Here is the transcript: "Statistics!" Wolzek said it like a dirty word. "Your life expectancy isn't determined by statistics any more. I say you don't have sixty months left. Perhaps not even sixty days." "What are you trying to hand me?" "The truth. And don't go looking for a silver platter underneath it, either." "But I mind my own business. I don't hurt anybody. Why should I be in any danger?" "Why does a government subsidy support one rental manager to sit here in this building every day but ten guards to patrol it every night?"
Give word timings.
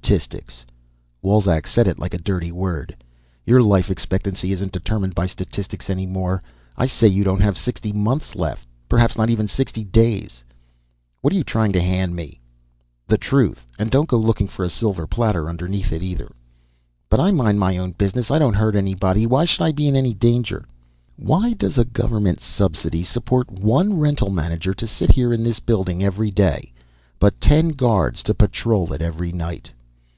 "Statistics!" 0.00 0.64
Wolzek 1.22 1.66
said 1.66 1.86
it 1.86 1.98
like 1.98 2.14
a 2.14 2.18
dirty 2.18 2.50
word. 2.50 2.96
"Your 3.44 3.60
life 3.60 3.90
expectancy 3.90 4.50
isn't 4.52 4.72
determined 4.72 5.14
by 5.14 5.26
statistics 5.26 5.90
any 5.90 6.06
more. 6.06 6.42
I 6.78 6.86
say 6.86 7.08
you 7.08 7.24
don't 7.24 7.42
have 7.42 7.58
sixty 7.58 7.92
months 7.92 8.34
left. 8.34 8.66
Perhaps 8.88 9.18
not 9.18 9.28
even 9.28 9.46
sixty 9.48 9.84
days." 9.84 10.42
"What 11.20 11.32
are 11.34 11.36
you 11.36 11.44
trying 11.44 11.72
to 11.72 11.82
hand 11.82 12.16
me?" 12.16 12.40
"The 13.06 13.18
truth. 13.18 13.66
And 13.78 13.90
don't 13.90 14.08
go 14.08 14.16
looking 14.16 14.48
for 14.48 14.64
a 14.64 14.70
silver 14.70 15.06
platter 15.06 15.46
underneath 15.46 15.92
it, 15.92 16.02
either." 16.02 16.34
"But 17.10 17.20
I 17.20 17.30
mind 17.30 17.60
my 17.60 17.76
own 17.76 17.90
business. 17.90 18.30
I 18.30 18.38
don't 18.38 18.54
hurt 18.54 18.76
anybody. 18.76 19.26
Why 19.26 19.44
should 19.44 19.62
I 19.62 19.72
be 19.72 19.88
in 19.88 19.96
any 19.96 20.14
danger?" 20.14 20.64
"Why 21.16 21.52
does 21.52 21.76
a 21.76 21.84
government 21.84 22.40
subsidy 22.40 23.02
support 23.02 23.50
one 23.50 23.98
rental 23.98 24.30
manager 24.30 24.72
to 24.72 24.86
sit 24.86 25.12
here 25.12 25.34
in 25.34 25.44
this 25.44 25.60
building 25.60 26.02
every 26.02 26.30
day 26.30 26.72
but 27.18 27.40
ten 27.40 27.70
guards 27.70 28.22
to 28.22 28.34
patrol 28.34 28.92
it 28.92 29.00
every 29.00 29.32
night?" 29.32 29.70